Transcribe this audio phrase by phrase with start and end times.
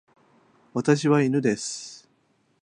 [0.73, 2.09] 私は犬です。